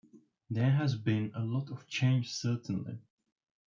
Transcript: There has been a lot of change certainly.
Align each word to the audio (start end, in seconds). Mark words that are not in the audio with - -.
There 0.49 0.71
has 0.71 0.95
been 0.95 1.31
a 1.35 1.43
lot 1.45 1.69
of 1.69 1.85
change 1.87 2.33
certainly. 2.33 3.03